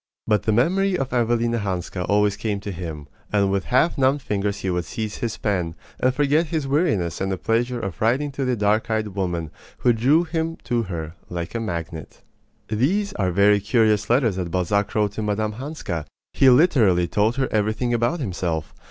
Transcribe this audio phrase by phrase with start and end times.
[0.25, 4.61] But the memory of Evelina Hanska always came to him; and with half numbed fingers
[4.61, 8.43] he would seize his pen, and forget his weariness in the pleasure of writing to
[8.43, 9.51] the dark eyed woman
[9.85, 12.23] who drew him to her like a magnet.
[12.67, 15.51] These are very curious letters that Balzac wrote to Mme.
[15.51, 16.07] Hanska.
[16.33, 18.73] He literally told her everything about himself.